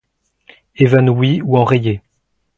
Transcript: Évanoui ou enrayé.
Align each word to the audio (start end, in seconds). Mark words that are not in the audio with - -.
Évanoui 0.77 1.43
ou 1.43 1.57
enrayé. 1.59 2.01